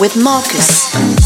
With 0.00 0.16
Marcus. 0.16 1.19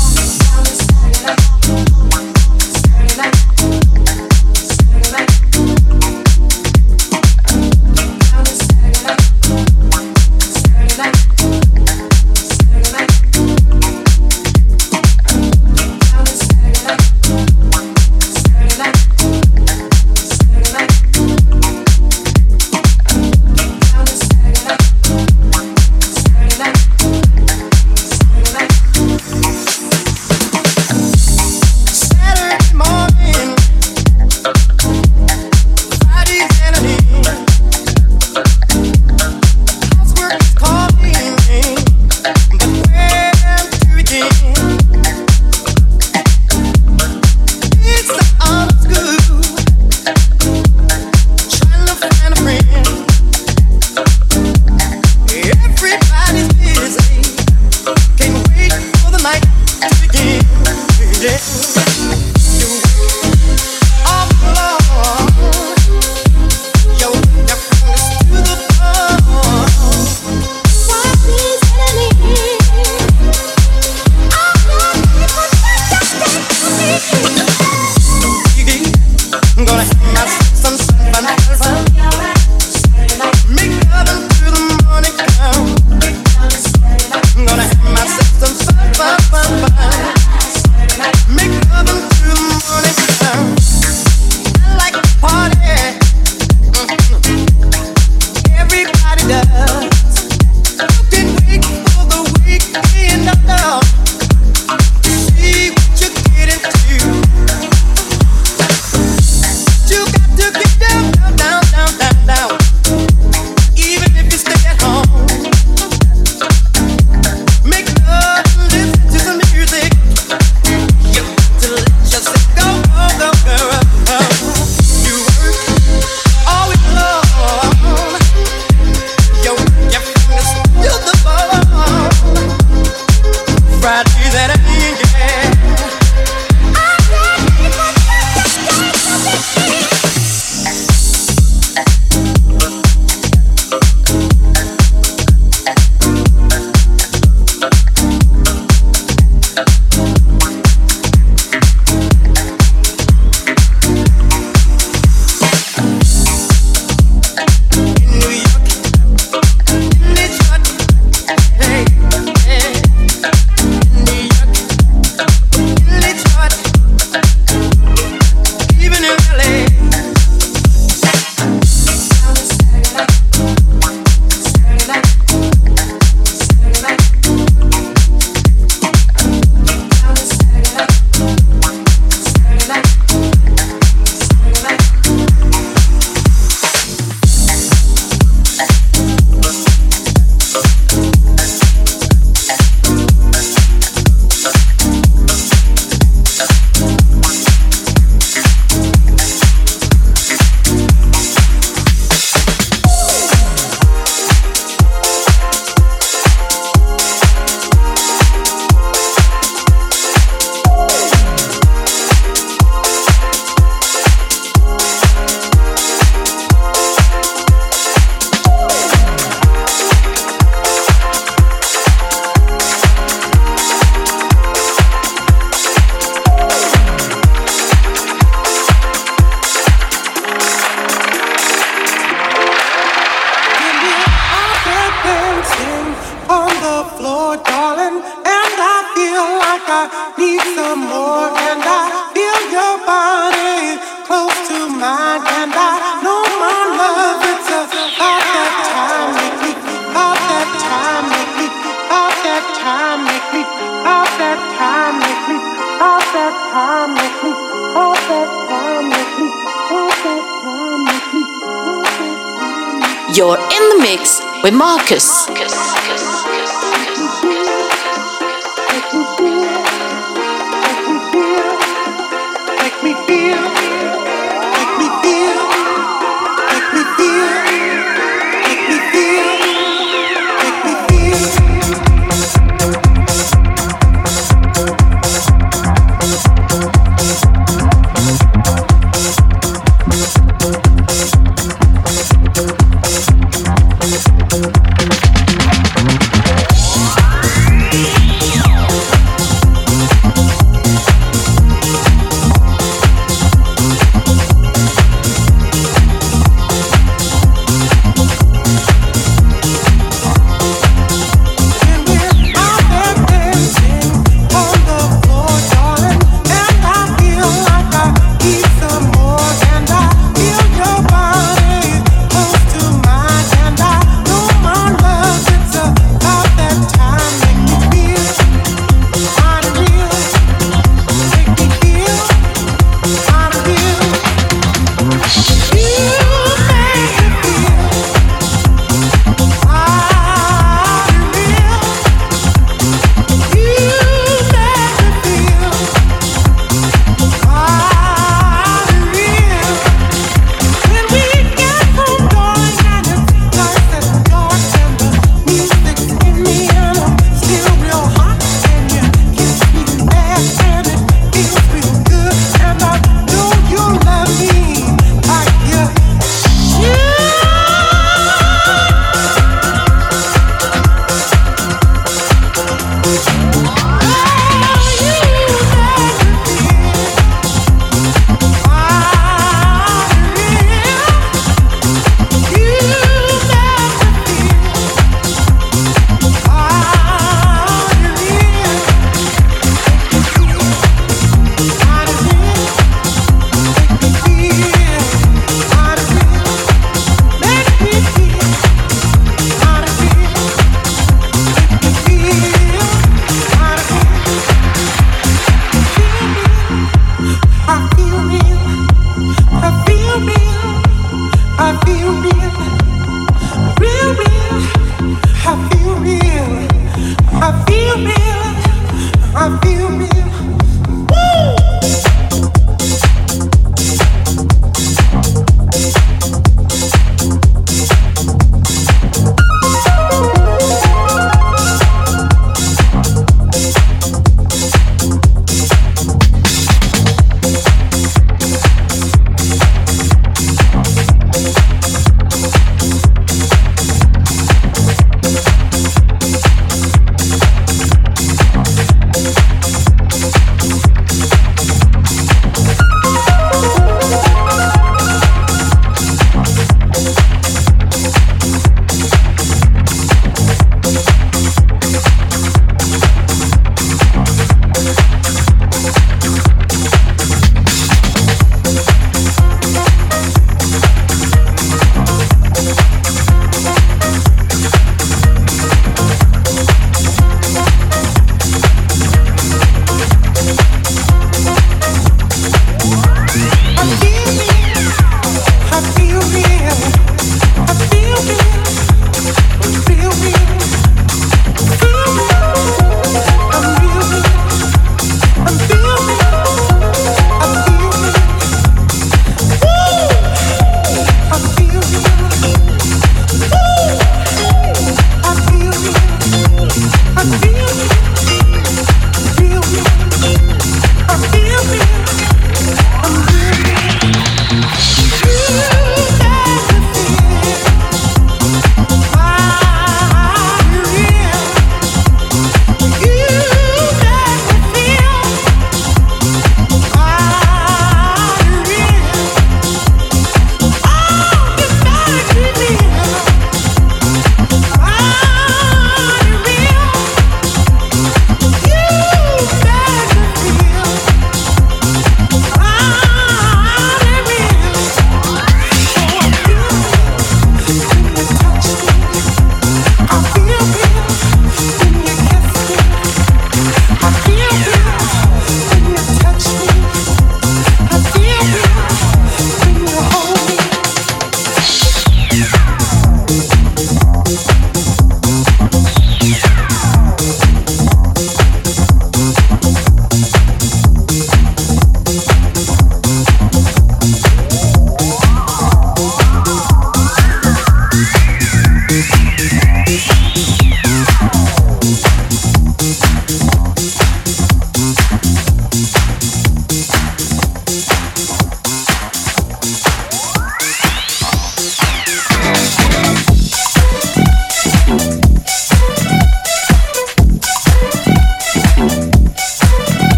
With 264.45 264.53
Marcus. 264.53 265.27
Marcus 265.27 265.44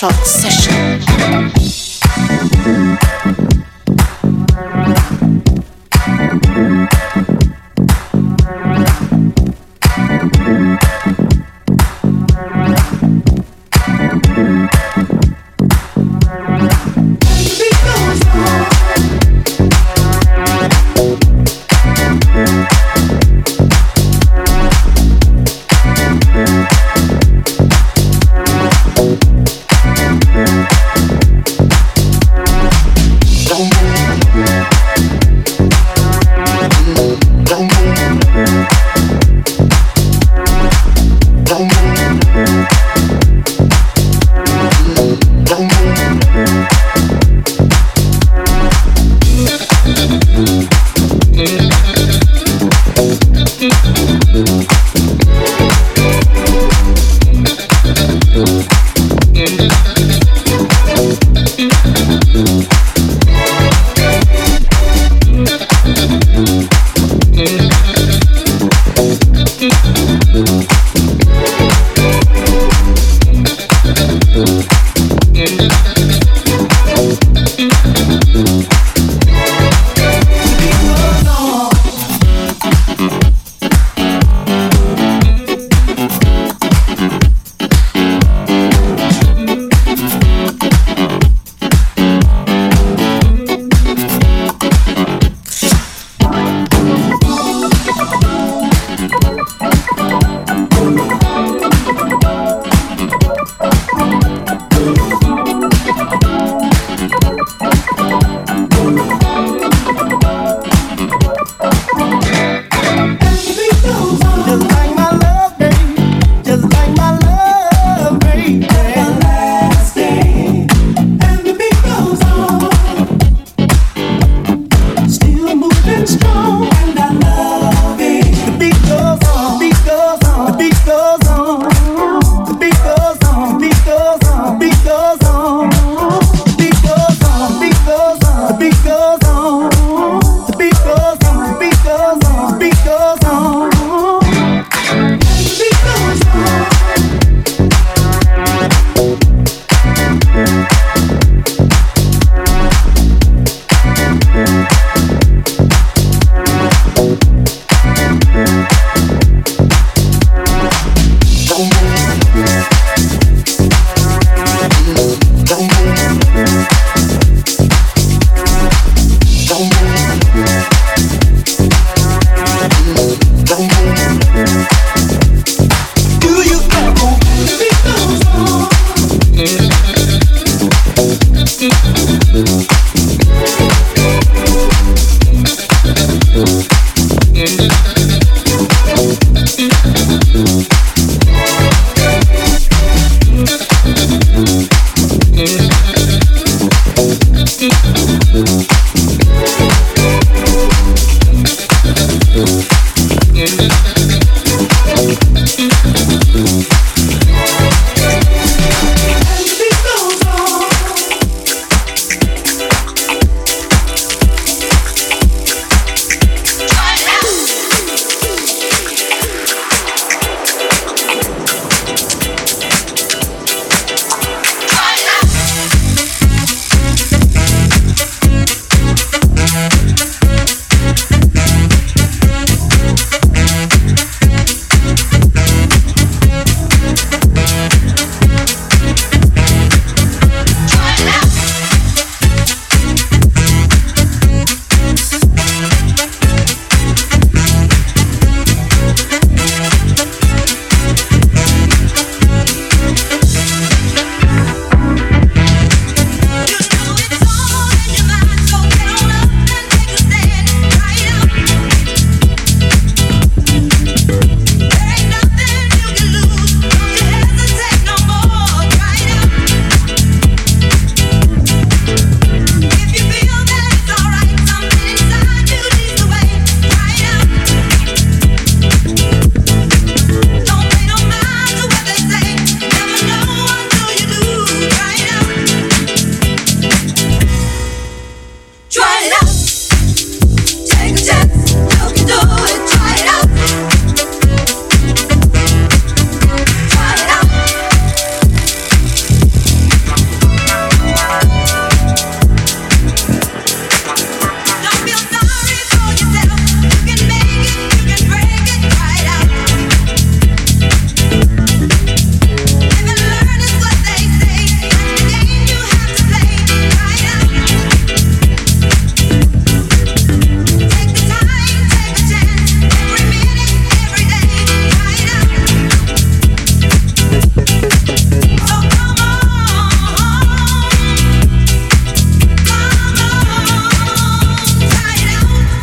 his 0.00 0.39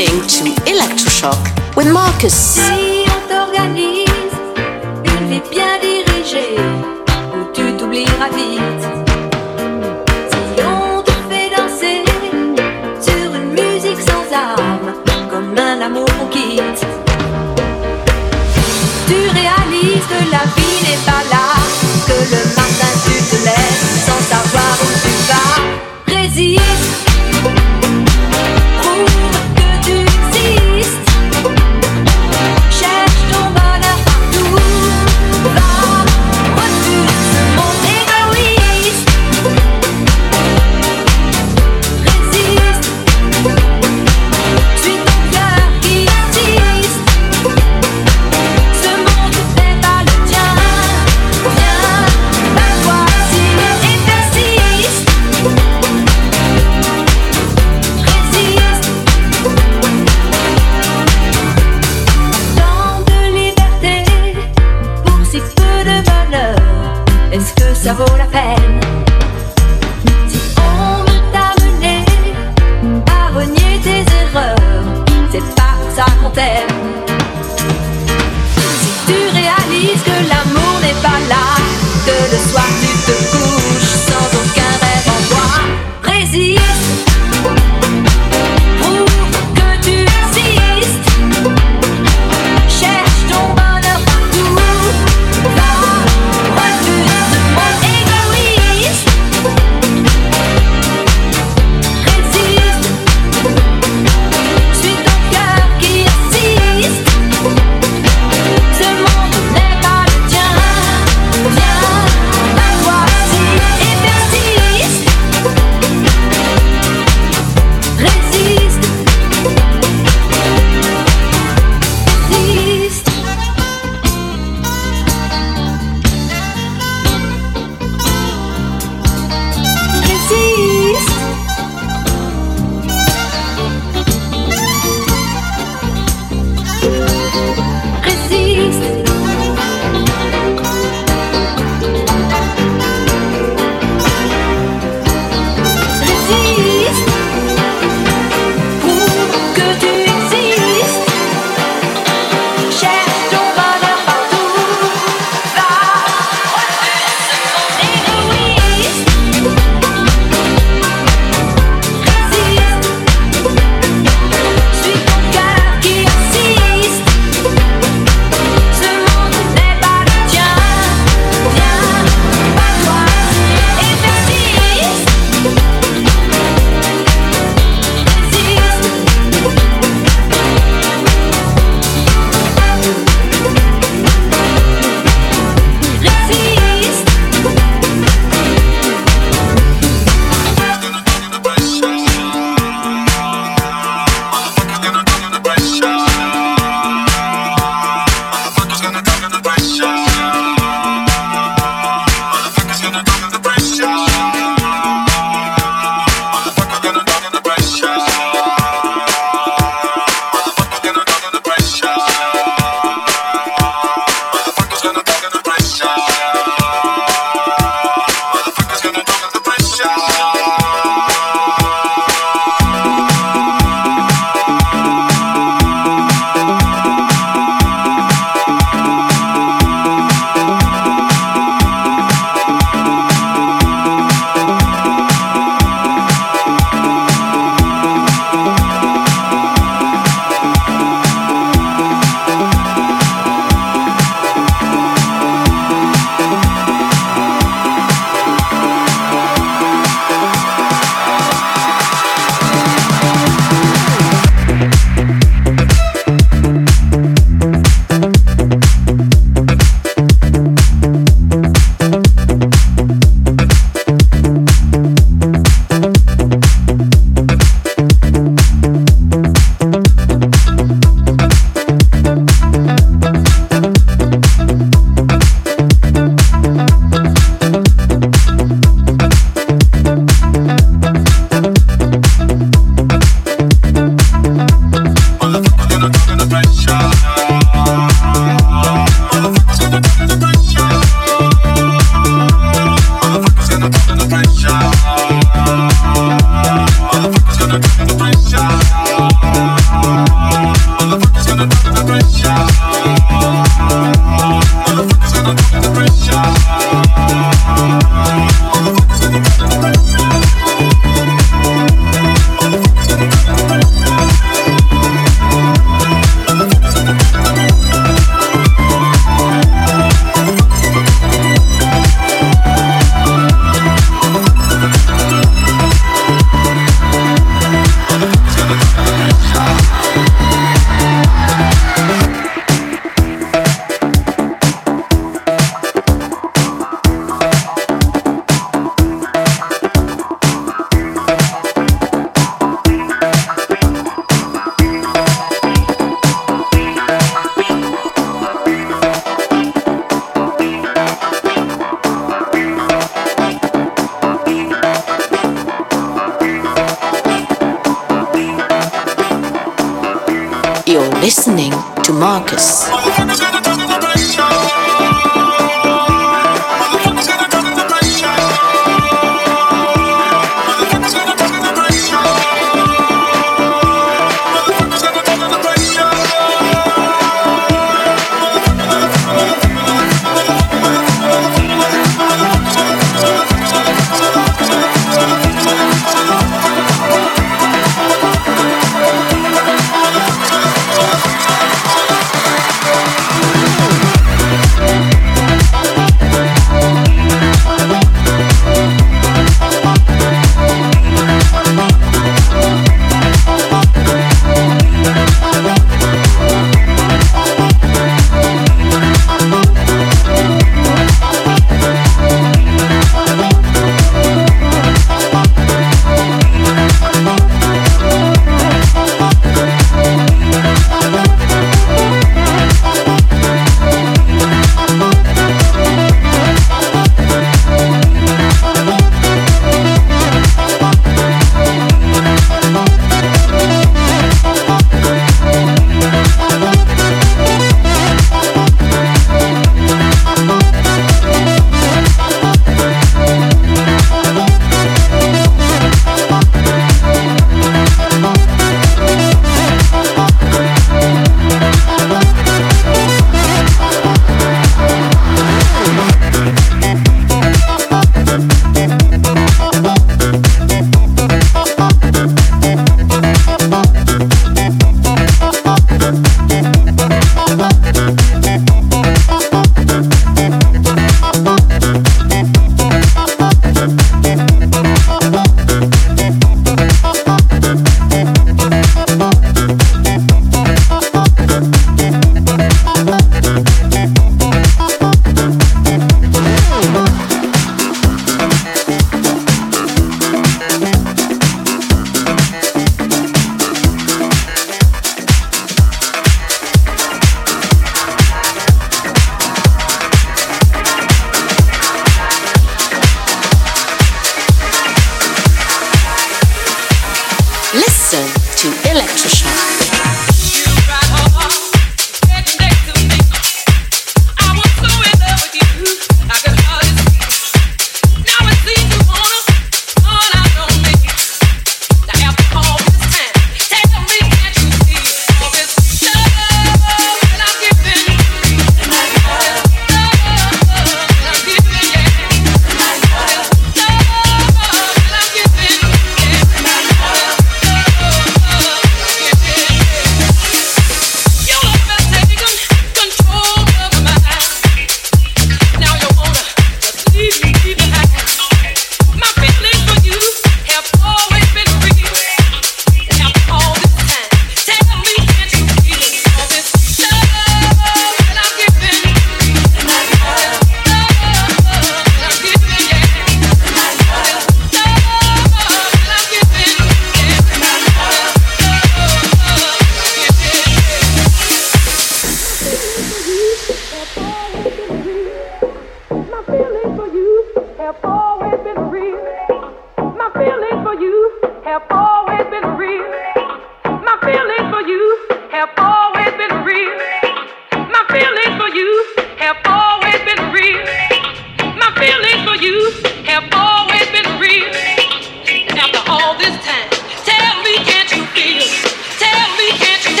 Electroshock 0.00 1.36
with 1.76 1.92
Marcus. 1.92 2.32
Si 2.32 3.04
on 3.04 3.28
t'organise 3.28 4.08
une 5.04 5.28
vie 5.28 5.42
bien 5.50 5.78
dirigée, 5.78 6.56
où 7.34 7.52
tu 7.52 7.76
t'oublieras 7.76 8.30
vite. 8.34 8.84
Si 10.30 10.62
on 10.62 11.02
te 11.02 11.10
fait 11.28 11.50
danser 11.54 12.02
sur 12.98 13.34
une 13.34 13.50
musique 13.50 14.00
sans 14.00 14.34
arme, 14.34 14.94
comme 15.30 15.58
un 15.58 15.82
amour 15.82 16.06
qu'on 16.18 16.28
quitte. 16.28 16.86
Tu 19.06 19.14
réalises 19.14 20.06
que 20.08 20.30
la 20.32 20.44
vie 20.56 20.80
n'est 20.82 21.04
pas 21.04 21.22
là, 21.30 21.46
que 22.06 22.34
le 22.34 22.59